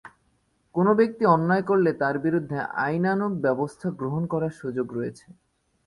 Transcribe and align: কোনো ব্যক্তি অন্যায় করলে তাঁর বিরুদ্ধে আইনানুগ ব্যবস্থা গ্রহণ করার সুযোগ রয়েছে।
কোনো 0.75 0.91
ব্যক্তি 0.95 1.23
অন্যায় 1.25 1.63
করলে 1.63 1.91
তাঁর 2.01 2.15
বিরুদ্ধে 2.19 2.57
আইনানুগ 2.85 3.31
ব্যবস্থা 3.45 3.87
গ্রহণ 3.99 4.23
করার 4.33 4.53
সুযোগ 4.61 4.87
রয়েছে। 4.97 5.25